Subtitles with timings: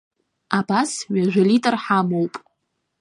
[0.57, 2.33] Абас ҩажәа литр ҳамоуп.